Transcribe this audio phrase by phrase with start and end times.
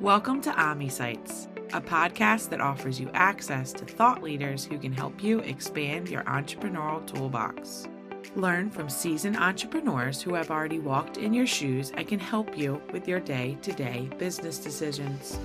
[0.00, 4.92] Welcome to Ami Sites, a podcast that offers you access to thought leaders who can
[4.92, 7.88] help you expand your entrepreneurial toolbox.
[8.36, 12.80] Learn from seasoned entrepreneurs who have already walked in your shoes and can help you
[12.92, 15.36] with your day to day business decisions.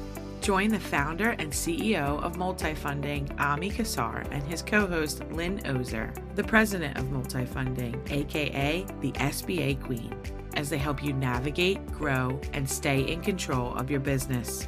[0.41, 6.13] Join the founder and CEO of Multifunding, Ami Kassar, and his co host, Lynn Ozer,
[6.35, 10.15] the president of Multifunding, aka the SBA Queen
[10.55, 14.67] as they help you navigate, grow, and stay in control of your business.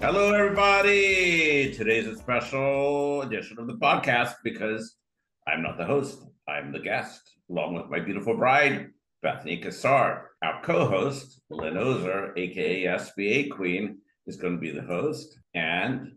[0.00, 1.74] Hello, everybody.
[1.74, 4.96] Today's a special edition of the podcast because
[5.46, 8.90] I'm not the host, I'm the guest, along with my beautiful bride,
[9.22, 10.22] Bethany Kassar.
[10.42, 15.38] Our co host, Lynn Ozer, aka SBA Queen, is going to be the host.
[15.54, 16.12] And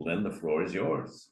[0.00, 1.28] Lynn, the floor is yours.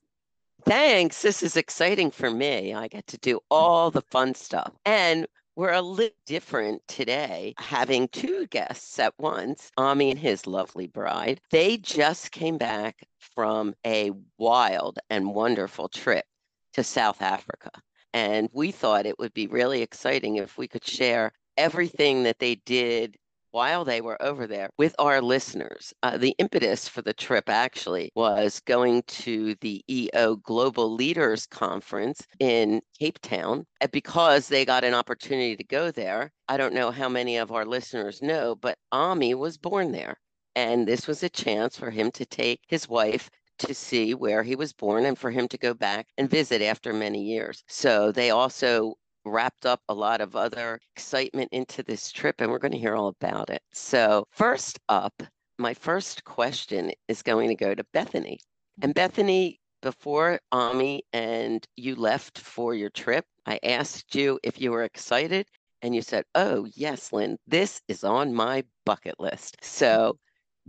[0.64, 1.22] Thanks.
[1.22, 2.74] This is exciting for me.
[2.74, 4.72] I get to do all the fun stuff.
[4.84, 10.86] And we're a little different today, having two guests at once, Ami and his lovely
[10.86, 11.40] bride.
[11.50, 16.24] They just came back from a wild and wonderful trip
[16.74, 17.70] to South Africa.
[18.12, 22.54] And we thought it would be really exciting if we could share everything that they
[22.54, 23.16] did
[23.50, 25.92] while they were over there with our listeners.
[26.02, 32.26] Uh, the impetus for the trip actually was going to the EO Global Leaders Conference
[32.38, 33.66] in Cape Town.
[33.92, 37.64] Because they got an opportunity to go there, I don't know how many of our
[37.64, 40.16] listeners know, but Ami was born there.
[40.56, 44.56] And this was a chance for him to take his wife to see where he
[44.56, 47.62] was born and for him to go back and visit after many years.
[47.68, 52.58] So they also wrapped up a lot of other excitement into this trip, and we're
[52.58, 53.62] going to hear all about it.
[53.72, 55.22] So, first up,
[55.58, 58.38] my first question is going to go to Bethany.
[58.82, 64.70] And Bethany, before Ami and you left for your trip, I asked you if you
[64.70, 65.46] were excited,
[65.82, 69.56] and you said, Oh, yes, Lynn, this is on my bucket list.
[69.62, 70.18] So,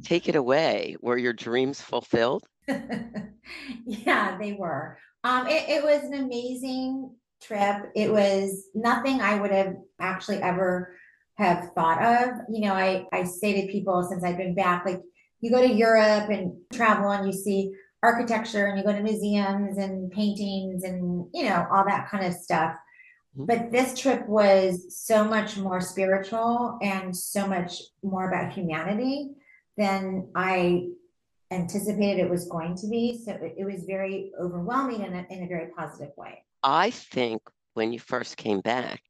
[0.03, 0.95] take it away.
[1.01, 2.43] Were your dreams fulfilled?
[3.85, 4.97] yeah, they were.
[5.23, 7.91] Um, it, it was an amazing trip.
[7.95, 10.95] It was nothing I would have actually ever
[11.35, 12.29] have thought of.
[12.49, 15.01] You know, I, I say to people since I've been back, like
[15.39, 19.77] you go to Europe and travel and you see architecture and you go to museums
[19.77, 22.75] and paintings and, you know, all that kind of stuff.
[23.37, 23.45] Mm-hmm.
[23.45, 29.31] But this trip was so much more spiritual and so much more about humanity
[29.77, 30.89] than I
[31.51, 33.21] anticipated it was going to be.
[33.23, 36.43] So it, it was very overwhelming in a, in a very positive way.
[36.63, 37.41] I think
[37.73, 39.01] when you first came back,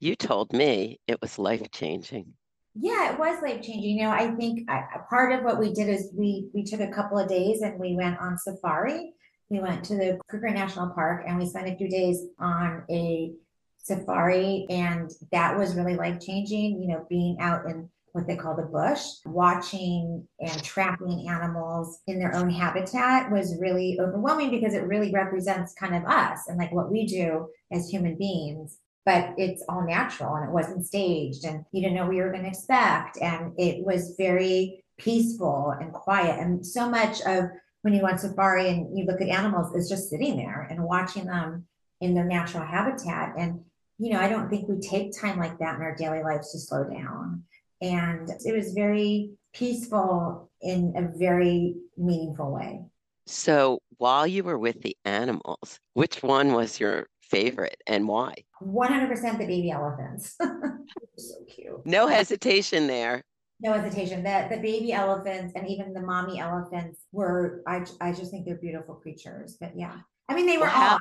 [0.00, 2.34] you told me it was life changing.
[2.74, 3.98] Yeah, it was life changing.
[3.98, 6.90] You know, I think I, part of what we did is we we took a
[6.90, 9.12] couple of days and we went on safari.
[9.48, 13.32] We went to the Kruger National Park and we spent a few days on a
[13.78, 16.82] safari, and that was really life changing.
[16.82, 22.20] You know, being out in what they call the bush, watching and trapping animals in
[22.20, 26.70] their own habitat was really overwhelming because it really represents kind of us and like
[26.70, 28.78] what we do as human beings.
[29.04, 32.30] But it's all natural and it wasn't staged and you didn't know what you were
[32.30, 33.18] going to expect.
[33.20, 36.38] And it was very peaceful and quiet.
[36.38, 37.46] And so much of
[37.82, 40.84] when you go on safari and you look at animals is just sitting there and
[40.84, 41.66] watching them
[42.00, 43.34] in their natural habitat.
[43.36, 43.64] And,
[43.98, 46.60] you know, I don't think we take time like that in our daily lives to
[46.60, 47.42] slow down
[47.84, 52.82] and it was very peaceful in a very meaningful way.
[53.26, 58.34] So, while you were with the animals, which one was your favorite and why?
[58.62, 60.36] 100% the baby elephants.
[61.18, 61.86] so cute.
[61.86, 63.22] No hesitation there.
[63.60, 64.22] No hesitation.
[64.22, 68.56] The, the baby elephants and even the mommy elephants were, I, I just think they're
[68.56, 69.56] beautiful creatures.
[69.58, 69.96] But yeah,
[70.28, 70.98] I mean, they were all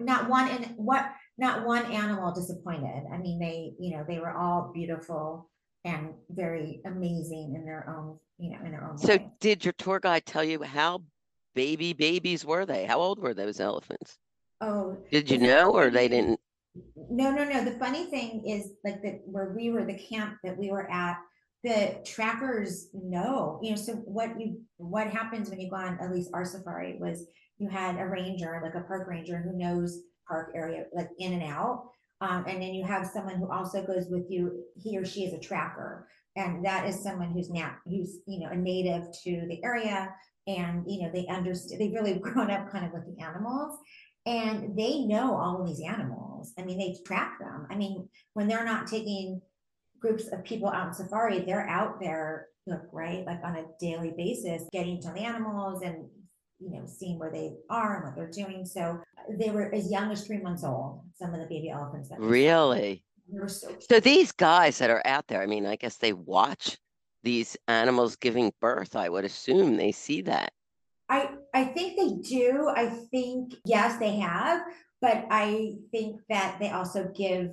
[0.00, 3.04] not one in what, not one animal disappointed.
[3.10, 5.48] I mean, they, you know, they were all beautiful
[5.84, 9.30] and very amazing in their own, you know, in their own So way.
[9.40, 11.02] did your tour guide tell you how
[11.54, 12.84] baby babies were they?
[12.84, 14.18] How old were those elephants?
[14.60, 16.40] Oh, Did you know or they didn't?
[17.10, 17.64] No, no, no.
[17.64, 21.18] The funny thing is like that where we were, the camp that we were at,
[21.64, 26.12] the trackers know, you know, so what you what happens when you go on at
[26.12, 27.26] least our safari was
[27.58, 31.42] you had a ranger, like a park ranger who knows park area like in and
[31.42, 31.90] out.
[32.22, 34.62] Um, and then you have someone who also goes with you.
[34.76, 38.50] He or she is a tracker, and that is someone who's now, who's you know
[38.52, 40.14] a native to the area,
[40.46, 41.80] and you know they understand.
[41.80, 43.76] They've really grown up kind of with the animals,
[44.24, 46.52] and they know all of these animals.
[46.56, 47.66] I mean, they track them.
[47.68, 49.42] I mean, when they're not taking
[50.00, 54.12] groups of people out in safari, they're out there, look right, like on a daily
[54.16, 56.06] basis, getting to the animals and
[56.62, 58.64] you know, seeing where they are and what they're doing.
[58.64, 59.00] So
[59.38, 62.08] they were as young as three months old, some of the baby elephants.
[62.08, 63.04] That really?
[63.46, 66.76] So, so these guys that are out there, I mean, I guess they watch
[67.22, 68.96] these animals giving birth.
[68.96, 70.52] I would assume they see that.
[71.08, 72.68] I I think they do.
[72.74, 74.62] I think yes, they have,
[75.00, 77.50] but I think that they also give,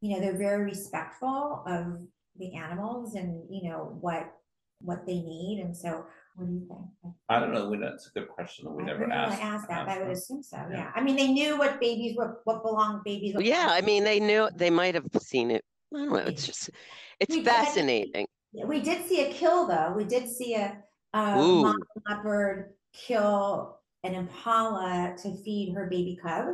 [0.00, 2.02] you know, they're very respectful of
[2.36, 4.32] the animals and you know what
[4.80, 5.60] what they need.
[5.62, 6.04] And so,
[6.36, 7.14] what do you think?
[7.28, 7.68] I don't know.
[7.68, 9.42] We, that's a good question that we I never wouldn't really asked.
[9.42, 10.56] ask that, but I would assume so.
[10.56, 10.76] Yeah.
[10.78, 10.90] Yeah.
[10.94, 13.34] I mean, they knew what babies what what belonged babies.
[13.34, 15.64] what Yeah, I mean, they knew they might have seen it.
[15.94, 16.16] I don't know.
[16.18, 16.70] It's just,
[17.18, 18.26] it's We did- fascinating.
[18.66, 19.92] We did see a kill though.
[19.96, 20.78] We did see a,
[21.14, 21.62] a Ooh.
[21.62, 21.76] mom
[22.08, 26.46] leopard kill an impala to feed her baby cub,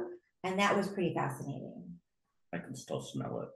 [0.45, 1.85] and that was pretty fascinating.
[2.53, 3.49] I can still smell it.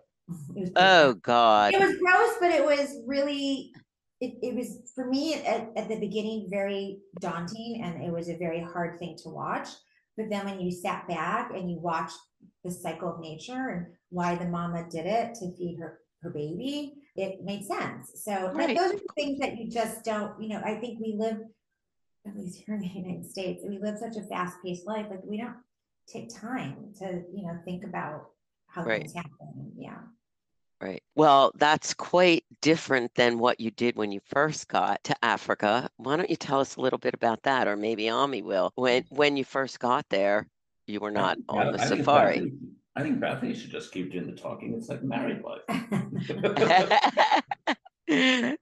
[0.56, 1.74] It was pretty Oh God.
[1.74, 3.72] It was gross, but it was really,
[4.20, 8.36] it, it was, for me, at, at the beginning, very daunting, and it was a
[8.36, 9.68] very hard thing to watch.
[10.16, 12.18] But then when you sat back and you watched
[12.64, 16.94] the cycle of nature and why the mama did it to feed her, her baby,
[17.16, 18.22] it made sense.
[18.24, 21.14] So like, those are the things that you just don't, you know, I think we
[21.16, 21.38] live,
[22.26, 25.38] at least here in the United States, we live such a fast-paced life, like, we
[25.38, 25.56] don't
[26.06, 28.26] take time to, you know, think about
[28.66, 29.00] how Right.
[29.00, 30.00] things happen, yeah.
[30.80, 31.02] Right.
[31.14, 35.90] Well, that's quite different than what you did when you first got to Africa.
[35.98, 38.72] Why don't you tell us a little bit about that, or maybe Ami will.
[38.76, 40.46] When when you first got there,
[40.86, 42.34] you were not on the I think safari.
[42.40, 42.52] Bethany-
[42.96, 44.72] I think Bethany should just keep doing the talking.
[44.74, 45.62] It's like married life.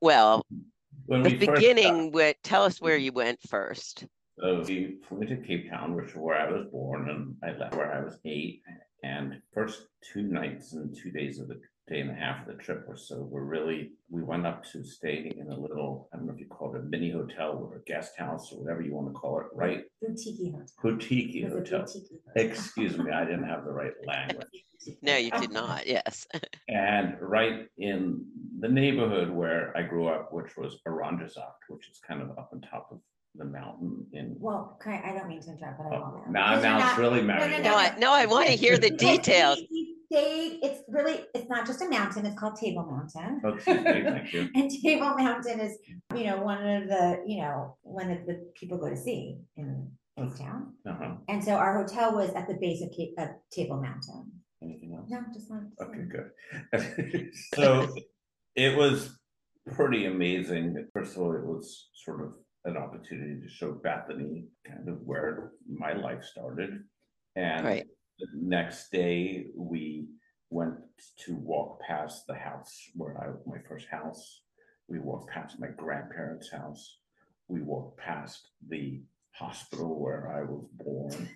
[0.00, 0.46] Well,
[1.06, 4.06] When the got- beginning, with tell us where you went first.
[4.40, 7.76] So we flew to Cape Town, which is where I was born, and I left
[7.76, 8.62] where I was eight.
[9.04, 12.62] And first two nights and two days of the day and a half of the
[12.62, 16.26] trip or so were really we went up to stay in a little I don't
[16.26, 18.94] know if you call it a mini hotel or a guest house or whatever you
[18.94, 19.82] want to call it, right?
[20.00, 20.66] Boutique hotel.
[20.82, 21.80] Boutique It was a hotel.
[21.80, 22.50] boutique hotel.
[22.50, 24.46] Excuse me, I didn't have the right language.
[25.02, 25.86] No, you did not.
[25.86, 26.26] Yes.
[26.68, 28.24] And right in
[28.60, 32.62] the neighborhood where I grew up, which was Oranjezicht, which is kind of up on
[32.62, 32.98] top of
[33.34, 34.36] the mountain in.
[34.38, 36.30] Well, okay, I don't mean to interrupt, but I Oh, won't.
[36.30, 37.62] now, Because you're now it's not- really no, married.
[37.64, 39.58] No, I no, I want to hear the details.
[39.58, 39.66] we-
[40.10, 43.40] we it's really, it's not just a mountain, it's called Table Mountain.
[43.42, 44.48] Oh, excuse me, thank you.
[44.54, 45.76] And Table Mountain is,
[46.14, 49.90] you know, one of the, you know, one of the people go to see in
[50.16, 50.74] Cape Town.
[50.86, 51.14] Uh-huh.
[51.28, 54.30] And so our hotel was at the base of Cape, of Table Mountain.
[54.62, 55.10] Anything else?
[55.10, 55.72] No, just one.
[55.82, 57.30] Okay, good.
[57.54, 57.92] So
[58.54, 59.18] it was
[59.72, 60.86] pretty amazing.
[60.92, 62.34] First of all, it was sort of
[62.64, 66.84] an opportunity to show Bethany kind of where my life started.
[67.36, 67.86] And Right.
[68.18, 70.08] the next day, we
[70.50, 70.76] went
[71.18, 74.42] to walk past the house where I, my first house.
[74.88, 77.00] We walked past my grandparents' house.
[77.48, 79.02] We walked past the
[79.32, 81.28] hospital where I was born.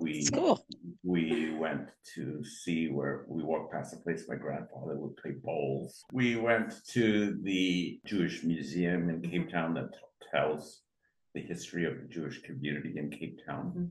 [0.00, 0.64] We cool.
[1.02, 6.04] we went to see where we walked past a place my grandfather would play bowls.
[6.12, 9.98] We went to the Jewish Museum in Cape Town that t-
[10.30, 10.82] tells
[11.34, 13.72] the history of the Jewish community in Cape Town.
[13.74, 13.90] Mhm.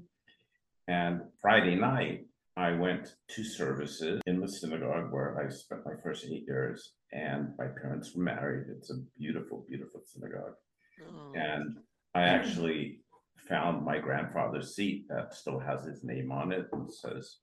[0.88, 6.25] And Friday night, I went to services in the synagogue where I spent my first
[6.25, 8.68] eight years, and my parents were married.
[8.69, 10.56] It's a beautiful, beautiful synagogue.
[11.07, 11.80] Oh, And
[12.13, 13.01] I actually
[13.48, 17.38] found my grandfather's seat that still has his name on it and says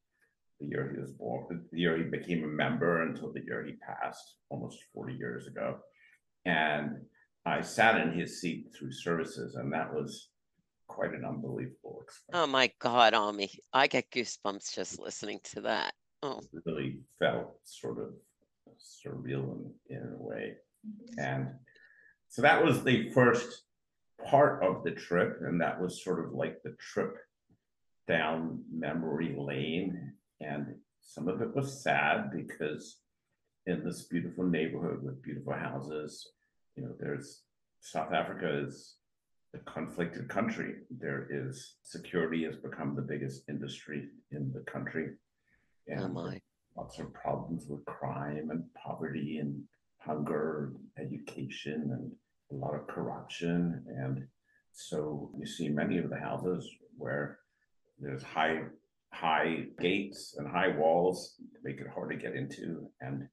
[0.60, 3.74] the year he was born, the year he became a member until the year he
[3.74, 5.78] passed almost 40 years ago.
[6.44, 6.96] And
[7.46, 10.30] I sat in his seat through services, and that was
[10.88, 12.32] quite an unbelievable experience.
[12.32, 13.50] Oh my God, Ami.
[13.72, 15.94] I get goosebumps just listening to that.
[16.22, 18.08] Oh, really felt sort of
[18.78, 19.56] surreal
[19.88, 20.56] in, in a way.
[20.86, 21.20] Mm-hmm.
[21.20, 21.48] And
[22.28, 23.62] so that was the first
[24.26, 27.16] part of the trip, and that was sort of like the trip
[28.06, 30.12] down memory lane.
[30.40, 32.98] And some of it was sad because
[33.66, 36.26] in this beautiful neighborhood with beautiful houses,
[36.76, 37.42] you know, there's
[37.80, 38.96] South Africa is
[39.54, 40.74] a conflicted country.
[40.90, 45.10] There is security has become the biggest industry in the country.
[45.90, 46.40] oh And my.
[46.76, 49.62] lots of problems with crime and poverty and
[49.98, 52.12] hunger, education, and
[52.50, 53.84] a lot of corruption.
[53.88, 54.26] And
[54.72, 57.38] so you see many of the houses where
[57.98, 58.62] there's high,
[59.12, 62.88] high gates and high walls to make it hard to get into.
[63.00, 63.28] And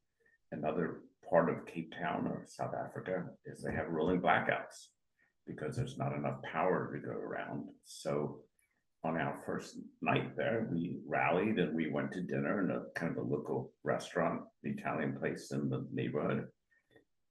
[0.51, 4.87] another part of Cape Town or South Africa is they have rolling blackouts
[5.47, 7.65] because there's not enough power to go around.
[7.83, 8.39] So
[9.03, 13.11] on our first night there, we rallied and we went to dinner in a kind
[13.11, 16.47] of a local restaurant, the Italian place in the neighborhood.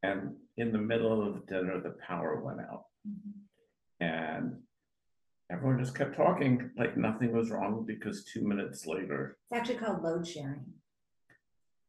[0.05, 2.85] And in the middle of dinner, the power went out
[4.01, 4.59] and
[5.51, 10.03] everyone just kept talking like nothing was wrong because two minutes later, It's actually called
[10.03, 10.65] load sharing.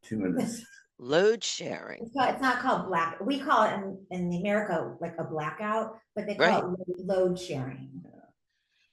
[0.01, 0.63] two minutes,
[0.97, 2.03] Load sharing.
[2.05, 5.97] It's not, it's not called black, we call it in, in America like a blackout,
[6.15, 8.01] but they call it load sharing.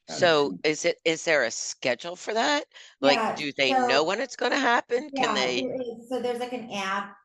[0.08, 2.64] So is it, is there a schedule for that?
[3.00, 5.10] Like, Yeah, do they so- know when it's gonna happen?
[5.16, 5.62] Can Yeah, they?
[6.20, 6.38] There is.
[6.38, 7.16] so there's like an app,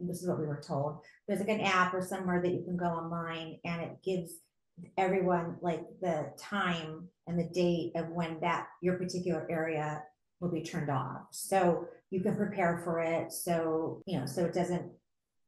[0.00, 2.76] this is what we were told, there's like an app or somewhere that you can
[2.76, 4.32] go online and it gives
[4.98, 10.02] everyone like the time and the date of when that, your particular area
[10.40, 11.22] will be turned off.
[11.30, 14.92] So you can prepare for it, so, you know, so it doesn't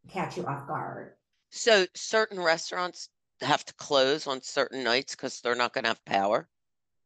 [0.09, 1.13] catch you off guard.
[1.51, 3.09] So certain restaurants
[3.41, 6.49] have to close on certain nights because they're not gonna have power?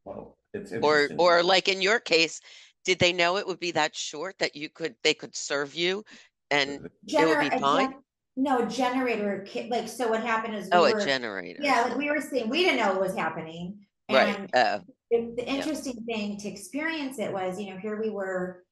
[0.05, 1.17] Well, it's Or, interesting.
[1.19, 2.41] or like in your case,
[2.83, 6.03] did they know it would be that short that you could, they could serve you?
[6.49, 7.93] And, It would be Gener- a gen- fine?
[8.37, 10.65] No, a generator, ki- like, so what happened is.
[10.65, 11.59] we oh, a generator.
[11.61, 13.85] Yeah, like we were seeing, we didn't know what was happening.
[14.09, 18.09] Right, And oh, the, the interesting thing to experience it was, you know, here we
[18.09, 18.63] were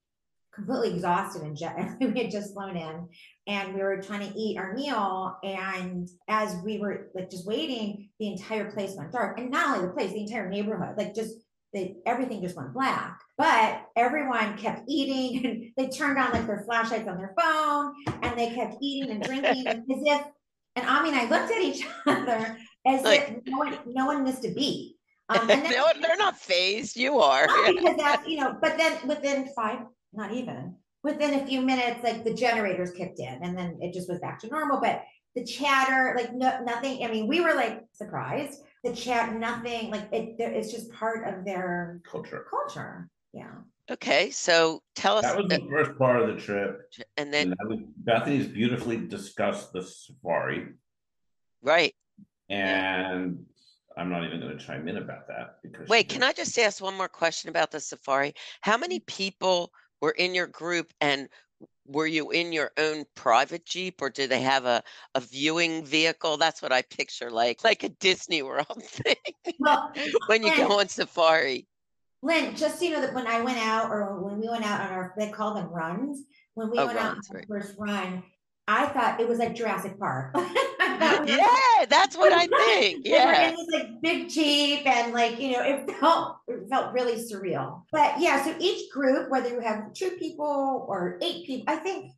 [0.54, 3.08] completely exhausted and jet, we had just flown in
[3.48, 5.38] and we were trying to eat our meal.
[5.44, 9.40] And as we were like just waiting, the entire place went dark.
[9.40, 11.36] And not only the place, the entire neighborhood, like just
[11.74, 13.20] the, everything just went black.
[13.38, 18.38] But everyone kept eating and they turned on like their flashlights on their phone and
[18.38, 20.26] they kept eating and drinking as if,
[20.76, 24.24] and Ami and I looked at each other as Like- if no one, no one
[24.24, 24.96] missed a beat.
[25.32, 27.46] Um, and then no, they're not phased, you are.
[27.68, 30.74] because that's, you know, but then within five, not even,
[31.04, 34.40] within a few minutes, like the generators kicked in and then it just was back
[34.40, 35.04] to normal, but
[35.36, 38.60] the chatter, like no, nothing, I mean, we were like surprised.
[38.84, 42.46] The chat, nothing, like it, it's just part of their Culture.
[42.50, 43.52] culture, yeah.
[43.92, 46.90] Okay, so tell us, That was uh, the first part of the trip.
[47.18, 50.70] and then, And was- Bethany's beautifully discussed the safari.
[51.62, 51.94] right,
[52.50, 53.46] And
[53.98, 55.90] I'm not even gonna chime in about that because.
[55.90, 58.34] wait, can I just ask one more question about the safari?
[58.62, 61.28] How many people were in your group and
[61.90, 64.84] were you in your own private Jeep or do they have a,
[65.16, 66.38] a viewing vehicle?
[66.38, 69.16] That's what I picture like, like a Disney World thing
[69.60, 69.92] Well,
[70.28, 71.68] when you go on safari.
[72.22, 74.82] Lynn, just so you know that when I went out or when we went out
[74.82, 77.48] on our, they call them runs, when we Oh, went out on runs, our right.
[77.48, 78.24] first run,
[78.68, 80.36] I thought it was like Jurassic Park.
[80.98, 83.52] Thought Yeah, that's what I think, yeah.
[83.52, 87.84] this like big jeep and like, you know, it felt, it felt really surreal.
[87.92, 92.12] But yeah, so each group, whether you have two people or eight people, I think,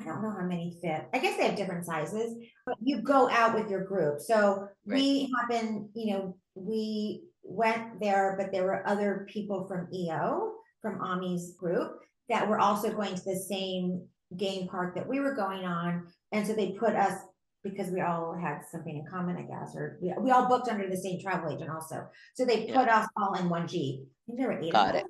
[0.00, 1.06] I don't know how many fit.
[1.12, 4.20] I guess they have different sizes, but you go out with your group.
[4.20, 10.54] So we happen, you know, we went there, but there were other people from EO,
[10.80, 15.34] from Ami's group, that were also going to the same game park that we were
[15.34, 16.06] going on.
[16.32, 17.20] And so they put us
[17.62, 20.88] because we all had something in common, I guess, or we, we all booked under
[20.88, 22.08] the same travel agent also.
[22.34, 22.74] So they Yeah.
[22.80, 24.00] put us all in one Jeep.
[24.02, 24.68] I think there were eight.
[24.68, 25.02] of Got us.
[25.02, 25.06] it.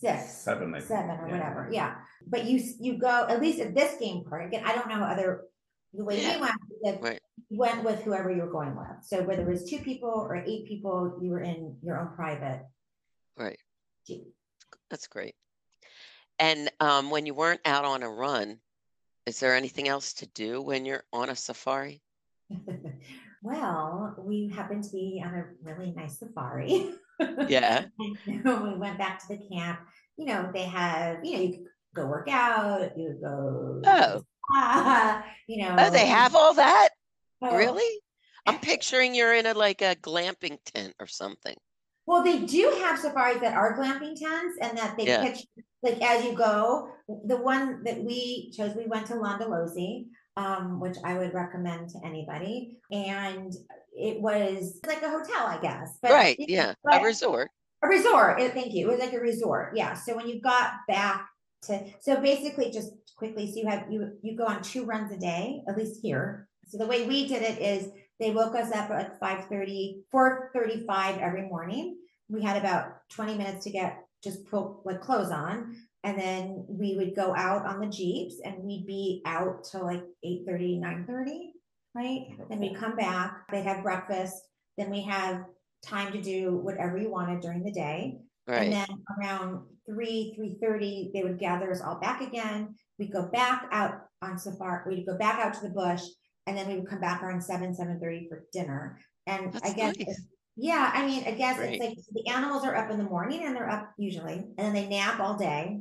[0.00, 0.88] Six, Seven, I think.
[0.88, 1.32] seven or yeah.
[1.36, 1.94] whatever, yeah.
[2.24, 5.02] But you, s- you go, at least at this game park, again, I don't know
[5.02, 5.42] other,
[5.92, 6.36] the way Yeah.
[6.36, 7.20] we went, the- Right.
[7.48, 9.02] you went with whoever you were going with.
[9.02, 12.64] So whether it was two people or eight people, you were in your own private
[13.36, 13.58] Right,
[14.06, 14.22] Jeep.
[14.88, 15.34] that's great.
[16.38, 18.60] And um, when you weren't out on a run,
[19.28, 22.00] is there anything else to do when you're on a safari?
[23.40, 26.92] Well, we happened to be on a really nice safari.
[27.46, 28.16] Yeah, when
[28.72, 29.78] we went back to the camp,
[30.16, 33.80] you know, they have, you know, you could go work out, you go.
[33.86, 34.22] Oh.
[34.50, 35.76] spa, You know.
[35.78, 36.88] oh, they have all that?
[37.42, 38.00] oh, Really?
[38.44, 41.56] I'm picturing you're in a like a glamping tent or something.
[42.06, 45.22] Well, they do have safaris that are glamping tents and that they Yeah.
[45.22, 45.46] pitch,
[45.82, 46.90] like as you go.
[47.24, 50.06] The one that we chose, we went to Londolozi,
[50.36, 52.78] um, which I would recommend to anybody.
[52.92, 53.52] And
[53.96, 55.98] it was like a hotel, I guess.
[56.02, 57.50] but- Right, yeah, a resort.
[57.82, 58.88] A resort, eh, thank you.
[58.88, 59.94] It was like a resort, yeah.
[59.94, 61.26] So when you got back
[61.62, 65.16] to, so basically just quickly, so you have, you, you go on two runs a
[65.16, 66.48] day, at least here.
[66.66, 67.88] So the way we did it is
[68.20, 71.96] they woke us up at like 5:30, 4:35 every morning.
[72.28, 75.76] We had about twenty minutes to get, just put like clothes on.
[76.04, 80.04] And then we would go out on the Jeeps and we'd be out till like
[80.24, 81.52] 8:30, 9:30,
[81.94, 82.28] right?
[82.48, 84.36] Then we come back, they'd have breakfast,
[84.76, 85.44] then we have
[85.84, 88.18] time to do whatever you wanted during the day.
[88.46, 88.62] Right.
[88.62, 92.74] And then around three, three thirty, they would gather us all back again.
[92.98, 96.02] We'd go back out on safari, we'd go back out to the bush,
[96.46, 98.98] and then we would come back around seven, seven thirty for dinner.
[99.26, 100.22] And I That's guess, nice.
[100.58, 101.80] It's- yeah, I mean, I guess Great.
[101.80, 104.72] it's like the animals are up in the morning and they're up usually, and then
[104.72, 105.80] they nap all day.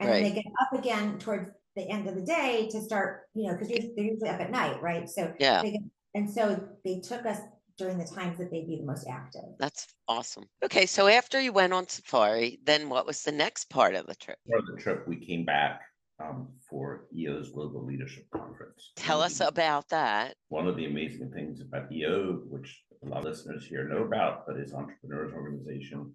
[0.00, 3.48] And then they get up again towards the end of the day to start, you
[3.48, 5.08] know, because they're usually up at night, right?
[5.08, 5.82] So yeah, they get-
[6.14, 7.40] And so they took us
[7.76, 9.42] during the times that they'd be the most active.
[9.58, 10.44] that's awesome.
[10.64, 14.14] Okay, so after you went on safari, then what was the next part of the
[14.16, 14.38] trip?
[14.48, 15.82] Part of the trip, we came back
[16.20, 18.92] um, for EO's Global Leadership Conference.
[18.96, 20.34] Tell us about that.
[20.48, 24.46] One of the amazing things about EO, which a lot of listeners here know about,
[24.46, 26.14] but is Entrepreneurs Organization,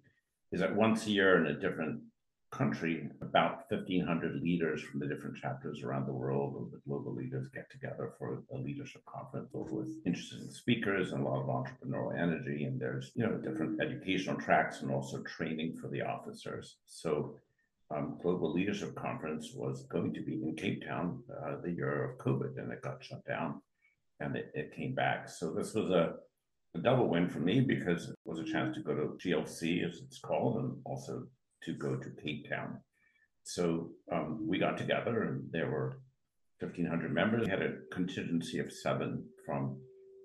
[0.52, 2.00] is that once a year in a different
[2.54, 7.48] country, about 1,500 leaders from the different chapters around the world or the global leaders
[7.48, 12.64] get together for a leadership conference with interesting speakers and a lot of entrepreneurial energy.
[12.64, 16.76] And there's, you know, different educational tracks and also training for the officers.
[16.86, 17.36] So
[17.90, 22.18] um, Global Leadership Conference was going to be in Cape Town uh, the year of
[22.18, 23.60] COVID and it got shut down
[24.20, 25.28] and it, it came back.
[25.28, 26.14] So this was a,
[26.74, 30.00] a double win for me because it was a chance to go to GLC, as
[30.04, 31.24] it's called, and also
[31.62, 32.80] to go to Cape Town.
[33.44, 36.00] So um, we got together, and there were
[36.60, 37.44] 1,500 members.
[37.44, 39.78] We had a contingency of seven from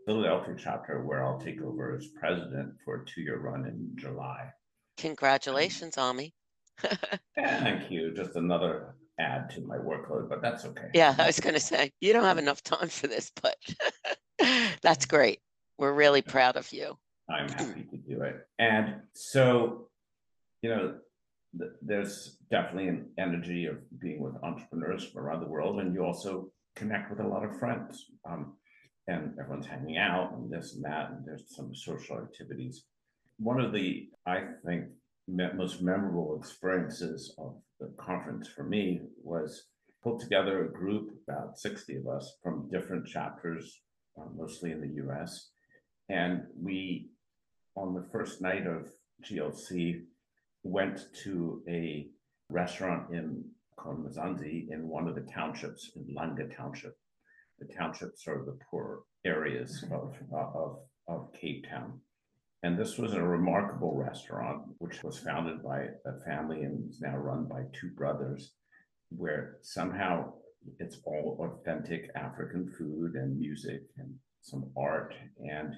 [0.06, 4.50] Philadelphia chapter, where I'll take over as president for a two-year run in July.
[4.98, 6.34] Congratulations, Ami.
[7.36, 8.14] Thank you.
[8.16, 10.88] Just another add to my workload, but that's okay.
[10.94, 13.58] Yeah, I was going to say, you don't have enough time for this, but
[14.82, 15.42] that's great.
[15.80, 16.98] We're really proud of you.
[17.30, 18.46] I'm happy to do it.
[18.60, 19.88] And so,
[20.62, 20.96] you know,
[21.58, 26.04] th- there's definitely an energy of being with entrepreneurs from around the world, and you
[26.04, 28.08] also connect with a lot of friends.
[28.30, 28.58] Um,
[29.08, 32.84] and everyone's hanging out and this and that, and there's some social activities.
[33.38, 34.88] One of the, I think,
[35.30, 39.68] me- most memorable experiences of the conference for me was
[40.04, 43.80] pulled together a group, about 60 of us from different chapters,
[44.20, 45.52] uh, mostly in the US.
[46.10, 47.10] And we,
[47.76, 48.88] on the first night of
[49.24, 50.04] GLC,
[50.64, 52.08] went to a
[52.50, 53.46] restaurant in
[53.80, 56.98] called in one of the townships in Langa Township.
[57.60, 59.94] The townships are the poor areas mm-hmm.
[59.94, 62.00] of, uh, of, of Cape Town.
[62.64, 67.16] And this was a remarkable restaurant, which was founded by a family and is now
[67.16, 68.52] run by two brothers,
[69.16, 70.34] where somehow
[70.80, 75.14] it's all authentic African food and music and some art.
[75.40, 75.76] And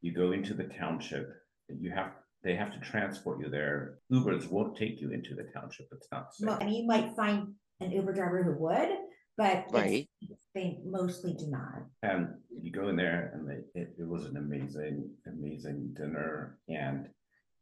[0.00, 1.28] you go into the township,
[1.68, 3.98] you have they have to transport you there.
[4.10, 5.88] Ubers won't take you into the township.
[5.92, 6.48] It's not safe.
[6.48, 8.88] Well, I mean, you might find an Uber driver who would,
[9.36, 10.08] but it's- Right.
[10.54, 11.82] they mostly do not.
[12.02, 12.28] And
[12.62, 17.10] you go in there and they, it, it was an amazing, amazing dinner and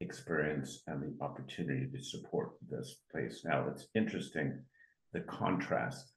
[0.01, 3.44] experience and the opportunity to support this place.
[3.44, 4.62] Now, it's interesting,
[5.12, 6.12] the contrast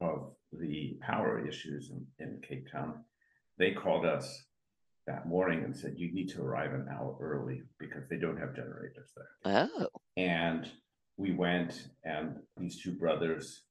[0.00, 3.04] of the power issues in, in Cape Town.
[3.56, 4.46] They called us
[5.06, 8.56] that morning and said, you need to arrive an hour early because they don't have
[8.56, 9.68] generators there.
[9.70, 10.70] Oh, And
[11.16, 13.62] we went, and these two brothers,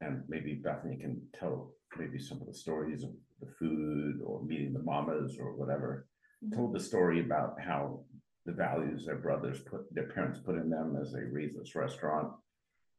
[0.00, 4.72] and maybe Bethany can tell maybe some of the stories of the food or meeting
[4.72, 6.06] the mamas or whatever.
[6.44, 6.56] Mm-hmm.
[6.56, 8.04] Told the story about how
[8.46, 12.32] the values their brothers put, their parents put in them as they raised this restaurant.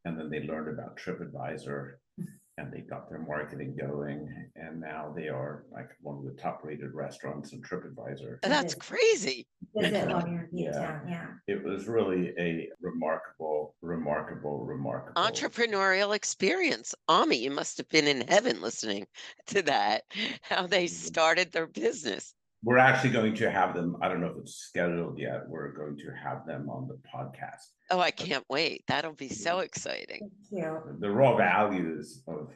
[0.05, 1.95] And then they learned about TripAdvisor
[2.57, 4.29] and they got their marketing going.
[4.55, 8.39] And now they are like one of the top rated restaurants in TripAdvisor.
[8.41, 9.47] that's crazy.
[9.75, 10.99] Visit while you're in Yeah.
[11.07, 11.27] Yeah.
[11.47, 15.21] It was really a remarkable, remarkable, remarkable.
[15.21, 16.93] Entrepreneurial experience.
[17.07, 19.07] Ami, you must have been in heaven listening
[19.47, 20.03] to that,
[20.41, 20.93] how they Mm-hmm.
[20.93, 22.35] started their business.
[22.63, 23.97] We're actually going to have them.
[24.01, 25.47] I don't know if it's scheduled yet.
[25.49, 27.67] We're going to have them on the podcast.
[27.89, 28.83] Oh, I can't wait.
[28.87, 30.29] That'll be so exciting.
[30.49, 30.79] Thank you.
[30.99, 32.49] The raw values of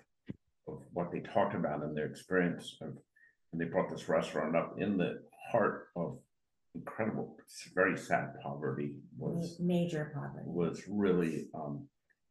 [0.67, 2.89] of what they talked about and their experience of,
[3.51, 6.19] and they brought this restaurant up in the heart of
[6.75, 7.37] incredible,
[7.73, 10.43] very sad poverty was Major poverty.
[10.45, 11.87] was really um,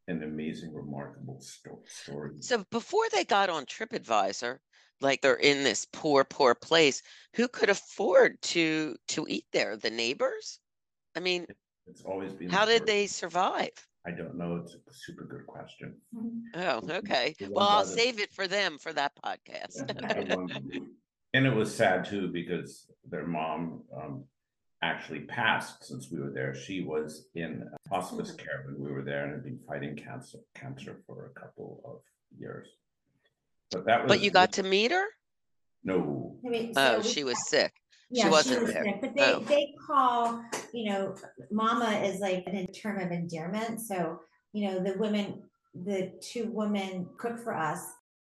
[0.09, 2.33] an amazing, remarkable sto- story.
[2.41, 4.59] So before they got on TripAdvisor,
[5.01, 7.03] like they're in this poor, poor place,
[7.35, 9.77] who could afford to to eat there?
[9.77, 10.59] The neighbors?
[11.17, 11.47] I mean,
[11.87, 12.49] It's always been.
[12.51, 13.71] how did they survive?
[14.07, 14.57] I don't know.
[14.63, 15.97] It's a super good question.
[16.15, 16.43] Mhm.
[16.55, 17.35] Oh, okay.
[17.55, 19.83] Well, I'll save it for them for that podcast.
[20.29, 20.49] The one-
[21.35, 24.25] And it was sad too because their mom um,
[24.83, 26.55] actually passed since we were there.
[26.55, 30.97] She was in hospice care when we were there and had been fighting cancer cancer
[31.07, 32.01] for a couple of
[32.39, 32.69] years.
[33.71, 35.05] But that was But you got to meet her?
[35.85, 36.37] no.
[36.45, 37.73] I mean, Oh, so we- she was sick.
[38.11, 38.85] Yeah, wasn't was there.
[38.85, 39.41] sick, But they, Oh.
[39.41, 41.17] they call, you know,
[41.51, 43.81] mama is like an term of endearment.
[43.81, 44.21] So,
[44.53, 45.43] you know, the women,
[45.75, 47.85] the two women cook for us,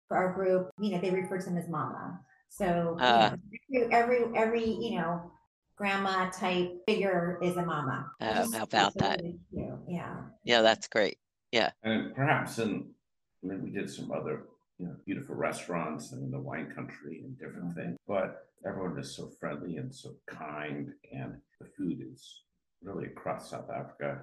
[0.09, 2.21] for our group, you know, they refer to them as mama.
[2.51, 3.37] So, you Ah.
[3.71, 5.31] know, every, every, every, you know,
[5.77, 8.11] grandma type figure is a mama.
[8.21, 9.21] Oh, It's- how about it's that?
[9.23, 10.17] really cute, Yeah.
[10.45, 11.19] Yeah, that's great.
[11.53, 11.71] Yeah.
[11.83, 12.95] And perhaps in
[13.43, 14.45] I mean we did some other
[14.81, 17.81] you know beautiful restaurants and in the wine country and different mm-hmm.
[17.81, 17.99] things.
[18.09, 22.43] But everyone is so friendly and so kind and the food is
[22.83, 24.23] really across South Africa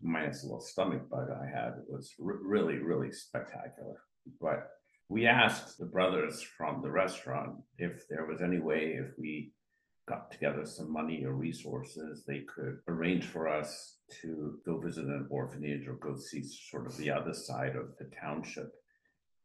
[0.00, 1.74] minus a little stomach bug I had.
[1.78, 3.96] It was r- really, really spectacular.
[4.40, 4.70] But
[5.08, 9.52] we asked the brothers from the restaurant if there was any way, if we
[10.08, 15.26] got together some money or resources, they could arrange for us to go visit an
[15.30, 18.70] orphanage or go see sort of the other side of the township.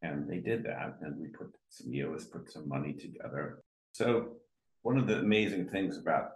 [0.04, 3.64] And they did that, and we put some EOS put some money together.
[3.94, 4.34] So
[4.82, 6.32] one of the amazing things about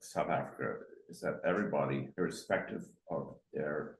[0.00, 0.78] South Africa
[1.10, 3.96] is that everybody, irrespective of their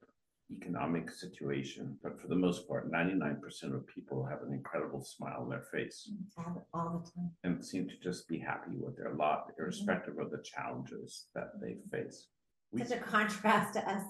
[0.51, 5.51] economic situation, but for the most part, 99% of people have an incredible smile on
[5.51, 7.31] their face Have it all the time.
[7.45, 11.77] and seem to just be happy with their lot, irrespective of the challenges that they
[11.93, 12.29] face.
[12.73, 14.03] We, Such a contrast to us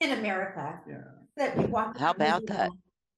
[0.00, 0.78] in America.
[0.86, 0.96] yeah,
[1.38, 1.96] that we walk.
[1.98, 2.70] How about that?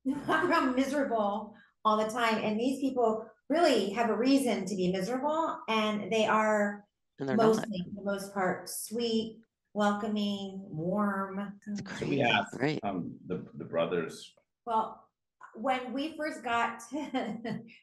[0.05, 4.65] Miserable- we Walk around miserable all the time, and these people really have a reason
[4.67, 6.87] to be miserable, and they are
[7.19, 7.47] And they're not.
[7.47, 9.39] mostly, for the most part, sweet,
[9.75, 11.59] welcoming, warm.
[11.67, 12.81] It's so we asked Right.
[12.85, 14.33] um, the, the brothers,
[14.67, 15.05] Well,
[15.57, 16.99] when we first got, to,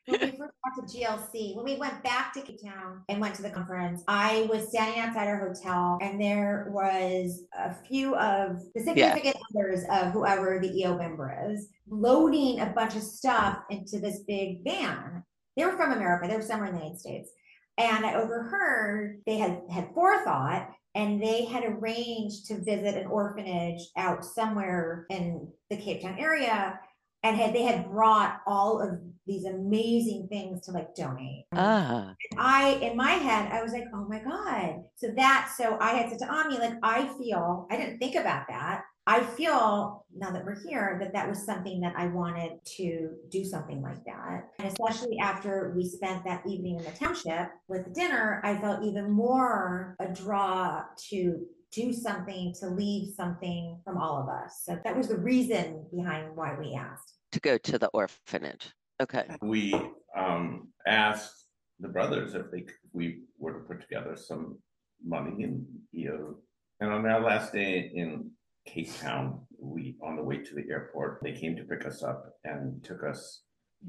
[0.07, 3.35] when we first got to GLC, when we went back to Cape Town and went
[3.35, 8.61] to the conference, I was standing outside our hotel and there was a few of
[8.75, 13.99] the significant others of whoever the EO member is loading a bunch of stuff into
[13.99, 15.23] this big van.
[15.57, 17.29] They were from America, they were somewhere in the United States.
[17.77, 23.81] And I overheard they had had forethought and they had arranged to visit an orphanage
[23.97, 26.79] out somewhere in the Cape Town area
[27.23, 31.45] and had they had brought all of these amazing things to like donate.
[31.53, 34.83] Ah, I in my head I was like, oh my god.
[34.95, 38.47] So that so I had said to Ami like I feel I didn't think about
[38.49, 38.83] that.
[39.07, 43.43] I feel now that we're here that that was something that I wanted to do
[43.43, 44.49] something like that.
[44.59, 49.09] And especially after we spent that evening in the township with dinner, I felt even
[49.09, 51.39] more a draw to
[51.71, 54.61] do something to leave something from all of us.
[54.65, 57.13] So that was the reason behind why we asked.
[57.31, 58.71] to go to the orphanage.
[59.01, 59.25] Okay.
[59.41, 59.73] we
[60.15, 61.45] um, asked
[61.79, 64.59] the brothers if they if we were to put together some
[65.03, 66.35] money and you know
[66.79, 68.29] and on our last day in
[68.67, 72.35] Cape Town we on the way to the airport they came to pick us up
[72.43, 73.41] and took us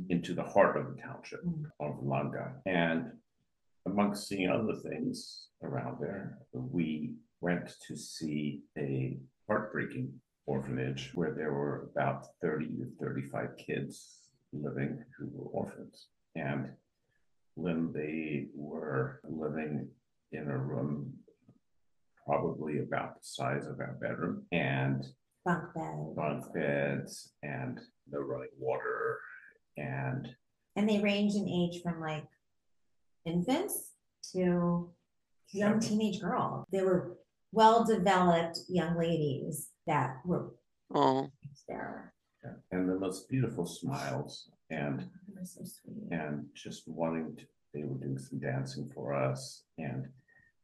[0.08, 1.64] into the heart of the township Mm.
[1.80, 3.10] of Langa and
[3.84, 10.12] amongst seeing other things around there we went to see a heartbreaking
[10.46, 14.20] orphanage where there were about 30 to 35 kids
[14.52, 16.06] living who were orphans.
[16.36, 16.70] And
[17.54, 19.88] when they were living
[20.30, 21.12] in a room
[22.24, 25.04] probably about the size of our bedroom and
[25.44, 26.14] Bunk bed.
[26.14, 29.18] bunk beds and no running water
[29.76, 30.28] and
[30.76, 32.26] And they range in age from like
[33.26, 33.90] infants
[34.32, 34.88] to
[35.50, 36.64] young teenage girl.
[36.70, 37.18] They were
[37.52, 40.52] well developed young ladies that were
[40.94, 41.30] Oh,
[41.68, 42.12] there.
[42.70, 46.10] and the most beautiful smiles and oh, They were so sweet.
[46.10, 50.06] and just wanting to they were doing some dancing for us and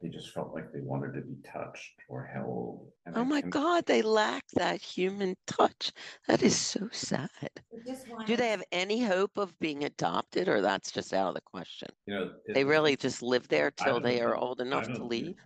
[0.03, 3.49] they just felt like they wanted to be touched or held and oh my can-
[3.51, 5.91] God, they lack that human touch.
[6.29, 7.31] That is so sad.
[7.73, 11.35] We just Do they have any hope of being adopted or that's just out of
[11.35, 11.89] the question?
[12.07, 14.65] you know it- They really just live there till don't they are think- old I
[14.67, 15.37] enough to don't think leave?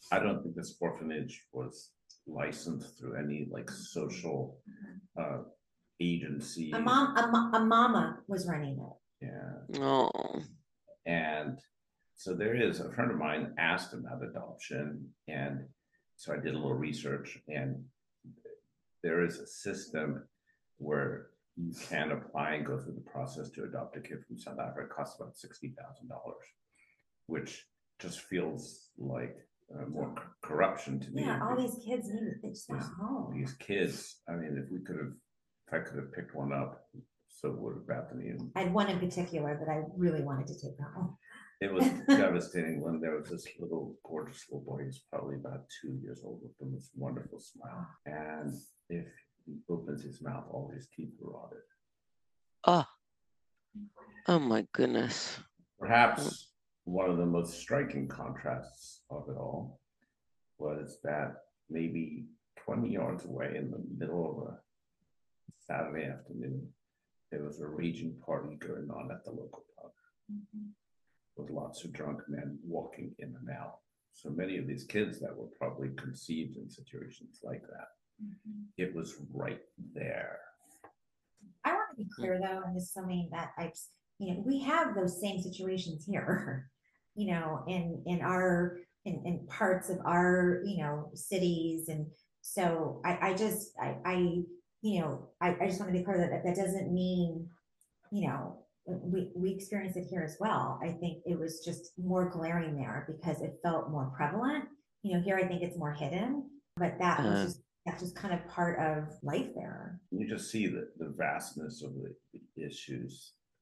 [0.00, 1.90] This- I don't think this orphanage was
[2.26, 4.58] licensed through any like social
[5.18, 5.38] uh
[6.00, 6.70] agency.
[6.72, 9.26] A mom, a, mo- a mama was running it.
[9.26, 10.10] Yeah, Oh,
[11.06, 11.58] and
[12.14, 15.66] so there is a friend of mine asked about adoption, and
[16.16, 17.84] so I did a little research, and
[19.02, 20.28] there is a system
[20.76, 24.60] where you can apply and go through the process to adopt a kid from South
[24.60, 24.84] Africa.
[24.84, 26.46] It costs about sixty thousand dollars,
[27.26, 27.66] which
[27.98, 29.36] just feels like
[29.74, 31.22] uh, more c- corruption to me.
[31.22, 32.42] Yeah, all these kids need it.
[32.42, 33.34] They just want home.
[33.38, 35.12] These kids, I mean, if we could have,
[35.66, 36.84] if I could have picked one up,
[37.28, 38.28] so would have Bethany.
[38.30, 41.16] And I had one in particular that I really wanted to take home.
[41.60, 45.98] it was devastating when there was this little gorgeous little boy, he's probably about two
[46.02, 47.86] years old with the most wonderful smile.
[48.06, 48.54] And
[48.88, 49.06] if
[49.46, 51.58] he opens his mouth, all his teeth were rotted.
[52.64, 52.86] oh,
[54.28, 55.38] oh my goodness.
[55.78, 56.48] Perhaps
[56.88, 59.78] one of the most striking contrasts of it all
[60.58, 61.34] was that
[61.68, 62.24] maybe
[62.64, 64.58] 20 yards away in the middle of a
[65.58, 66.66] Saturday afternoon,
[67.30, 69.90] there was a raging party going on at the local pub
[70.32, 70.68] mm-hmm.
[71.36, 73.80] with lots of drunk men walking in and out.
[74.14, 77.88] So many of these kids that were probably conceived in situations like that,
[78.24, 78.62] mm-hmm.
[78.78, 79.60] it was right
[79.94, 80.38] there.
[81.66, 83.78] I want to be clear though, and this is something that I've,
[84.18, 86.70] you know, we have those same situations here.
[87.18, 92.06] You know, in in our in in parts of our you know cities and
[92.40, 92.64] So
[93.04, 94.16] I, I just, I, I,
[94.88, 95.10] you know,
[95.44, 97.28] I, I just want to be clear that that doesn't mean,
[98.16, 98.40] you know,
[98.86, 100.78] we, we experienced it here as well.
[100.82, 104.64] I think it was just more glaring there because it felt more prevalent.
[105.02, 106.28] You know, here I think it's more hidden,
[106.82, 107.44] but that was Uh.
[107.46, 110.00] just, that's just kind of part of life there.
[110.10, 113.12] You just see the, the vastness of the the issues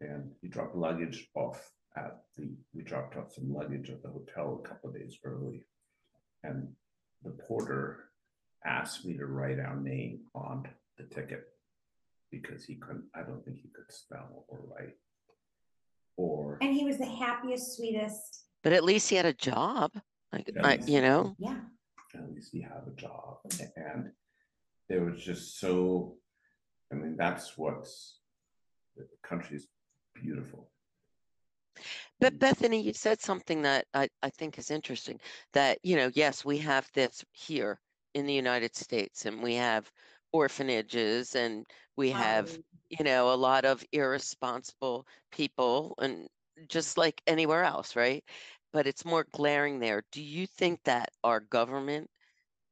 [0.01, 1.59] and you drop luggage off
[1.97, 5.65] at the, we dropped off some luggage at the hotel a couple of days early.
[6.45, 6.69] And
[7.25, 8.11] the porter
[8.65, 11.45] asked me to write our name on the ticket
[12.31, 14.95] because he couldn't, I don't think he could spell or write.
[16.17, 19.93] Or, And he was the happiest, sweetest, But at least he had a job.
[20.33, 21.57] Like, I, you know, yeah.
[22.15, 23.39] at least he had a job
[23.77, 24.11] and
[24.89, 26.17] there was just so,
[26.93, 28.19] I mean, that's what's,
[28.97, 29.69] the country's
[30.15, 30.71] beautiful.
[32.21, 35.21] But Bethany, you said something that I, I think is interesting
[35.53, 37.81] that, you know, yes, we have this here
[38.15, 39.91] in the United States and we have
[40.33, 46.29] orphanages and we have, Um, you know, a lot of irresponsible people and
[46.69, 48.25] just like anywhere else, right?
[48.73, 50.03] But it's more glaring there.
[50.13, 52.11] Do you think that our government,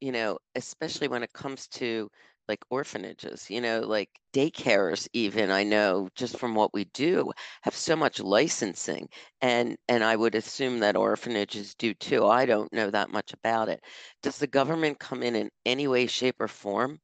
[0.01, 2.09] you know, especially when it comes to
[2.47, 7.31] like orphanages, you know, like daycares even, I know just from what we do,
[7.63, 9.07] have so much licensing
[9.41, 12.25] and and I would assume that orphanages do too.
[12.27, 13.83] I don't know that much about it.
[14.21, 16.99] Does the government come in in any way, shape, or form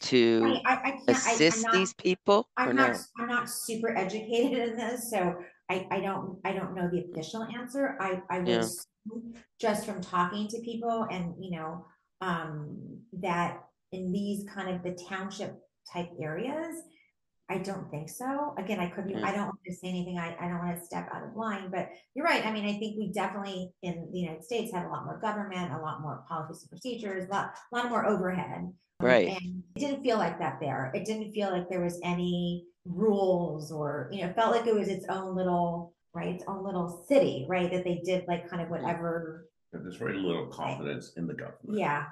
[0.00, 2.86] to I, I, I can't, assist I'm not, these people I'm no?
[2.86, 5.36] not, I'm not super educated in this, so
[5.70, 7.96] I, I don't, I don't know the official answer.
[8.00, 8.64] I, I would Yeah.
[8.64, 11.84] assume just from talking to people and, you know,
[12.20, 15.56] um, that in these kind of the township
[15.92, 16.82] type areas,
[17.50, 18.54] I don't think so.
[18.58, 20.84] Again, I could be, I don't want to say anything, I, I don't want to
[20.84, 22.44] step out of line, but you're right.
[22.44, 25.72] I mean, I think we definitely in the United States have a lot more government,
[25.72, 28.60] a lot more policies and procedures, a lot, a lot more overhead.
[28.60, 29.28] Um, Right.
[29.28, 30.90] And it didn't feel like that there.
[30.92, 34.88] It didn't feel like there was any rules or, you know, felt like it was
[34.88, 37.70] its own little, right, its own little city, right?
[37.70, 41.78] That they did like kind of whatever, There's very little confidence in the government.
[41.78, 42.06] yeah.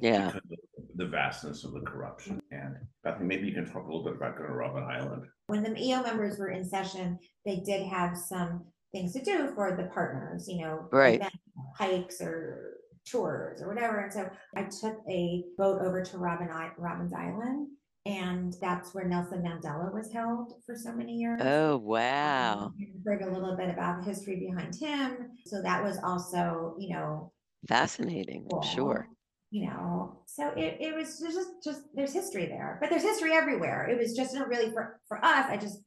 [0.00, 0.26] Yeah.
[0.32, 0.58] because of
[1.02, 4.38] The vastness of the corruption and Bethany, maybe you can talk a little bit about
[4.38, 5.24] going to Robben Island.
[5.48, 9.76] When the EO members were in session, they did have some things to do for
[9.76, 10.88] the partners, you know.
[10.92, 11.16] Right.
[11.16, 11.32] event
[11.76, 13.98] Hikes or tours or whatever.
[13.98, 17.66] And so I took a boat over to Robin I, Robin's Island.
[18.06, 21.40] And that's where Nelson Mandela was held for so many years.
[21.42, 22.72] Oh, Um, wow.
[22.78, 25.30] and Heard a little bit about the history behind him.
[25.46, 27.32] So that was also, you know,
[27.68, 29.08] Fascinating, I'm sure.
[29.52, 33.32] Cool, You know, so it, it was just, just, there's history there, but there's history
[33.32, 33.88] everywhere.
[33.88, 35.78] It was just not really for, for us, I just,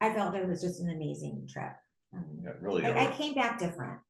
[0.00, 1.72] I felt it was just an amazing trip.
[2.14, 2.84] Um, Yeah, really.
[2.84, 4.00] I, I came back different.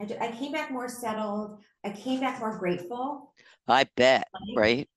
[0.00, 1.60] I, ju- I came back more settled.
[1.84, 3.32] I came back more grateful.
[3.68, 4.56] I bet, right?
[4.56, 4.88] right?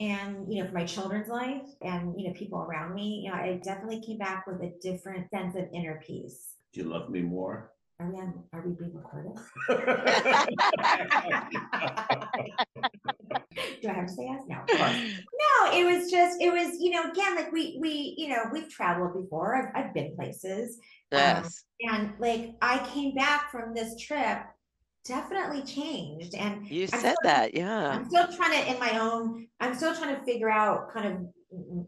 [0.00, 3.36] And, you know, for my children's life and, you know, people around me, you know,
[3.36, 6.54] I definitely came back with a different sense of inner peace.
[6.72, 7.72] Do you love me more?
[8.00, 9.32] Are we on, are we being recorded?
[13.82, 14.40] Do I have to say yes?
[14.48, 14.96] No, of course.
[14.96, 18.68] No, it was just, it was, you know, again, like we, we, you know, we've
[18.68, 19.54] traveled before.
[19.56, 20.78] I've, I've been places.
[21.12, 21.64] Um, yes.
[21.88, 24.38] And like, I came back from this trip
[25.04, 27.90] definitely changed and You I'm said still- that, yeah.
[27.90, 31.26] I'm still trying to, in my own, I'm still trying to figure out kind of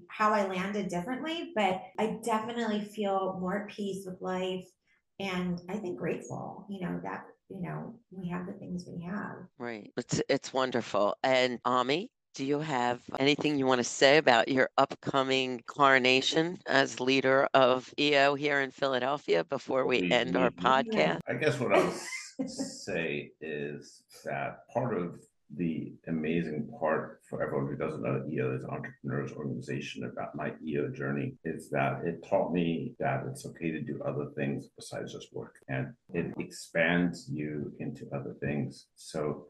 [0.08, 4.68] how I landed differently, but I definitely feel more at peace with life.
[5.18, 9.36] And I think grateful, you know, that, you know, we have the things we have.
[9.58, 9.90] Right.
[9.96, 11.16] It's it's wonderful.
[11.22, 17.00] And Ami, do you have anything you want to say about your upcoming coronation as
[17.00, 21.20] leader of EO here in Philadelphia before we We- end our we- we- podcast?
[21.26, 21.94] I guess what I'll
[22.46, 25.18] say is that part of
[25.54, 30.88] the amazing part for everyone who doesn't know EO is entrepreneurs organization about my EO
[30.88, 35.32] journey is that it taught me that it's okay to do other things besides just
[35.32, 38.86] work and it expands you into other things.
[38.96, 39.46] So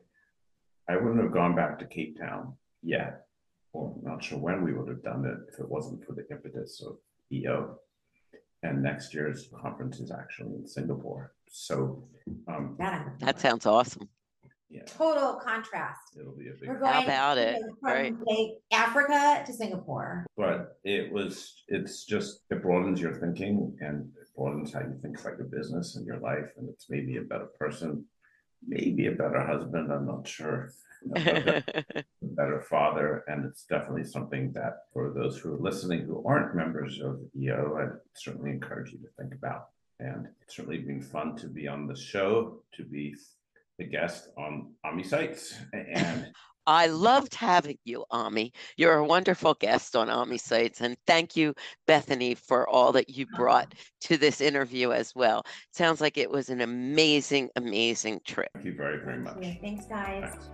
[0.88, 3.22] I wouldn't have gone back to Cape Town yet.
[3.72, 6.82] Or not sure when we would have done it if it wasn't for the impetus
[6.86, 6.96] of
[7.32, 7.78] EO.
[8.62, 11.32] And next year's conference is actually in Singapore.
[11.48, 12.04] So
[12.48, 14.08] um, That, That sounds awesome.
[14.76, 16.16] Yeah, total contrast.
[16.20, 17.60] it'll be a big We're How going about you it?
[17.60, 18.14] know, from, Right.
[18.26, 20.26] like, Africa to Singapore.
[20.36, 25.18] but it was it's just it broadens your thinking and it broadens how you think
[25.20, 28.04] about your business and your life and it's maybe a better person
[28.66, 30.70] maybe a better husband i'm not sure
[31.14, 31.64] a better,
[31.98, 36.54] a better father and it's definitely something that for those who are listening who aren't
[36.56, 39.68] members of eo I'd certainly encourage you to think about
[40.00, 43.14] and it's certainly been fun to be on the show to be
[43.78, 46.26] the guest on Ami Sites and
[46.68, 48.52] I loved having you, Ami.
[48.76, 50.80] You're a wonderful guest on Ami Sites.
[50.80, 51.54] And thank you,
[51.86, 55.44] Bethany, for all that you brought to this interview as well.
[55.72, 58.48] Sounds like it was an amazing, amazing trip.
[58.54, 59.36] Thank you very, very much.
[59.40, 60.32] Yeah, Thanks, guys.
[60.32, 60.48] Thanks.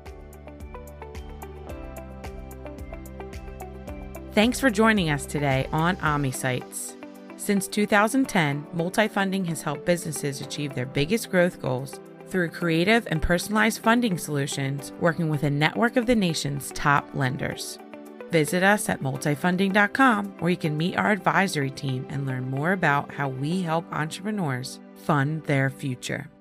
[4.32, 6.96] Thanks for joining us today on Ami Sites.
[7.36, 12.00] Since 2010, Multifunding has helped businesses achieve their biggest growth goals
[12.32, 17.78] through creative and personalized funding solutions, working with a network of the nation's top lenders.
[18.30, 23.12] Visit us at multifunding.com where you can meet our advisory team and learn more about
[23.12, 26.31] how we help entrepreneurs fund their future.